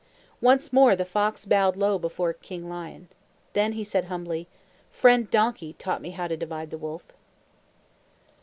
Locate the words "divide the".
6.35-6.79